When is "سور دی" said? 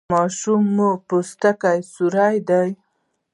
1.93-2.69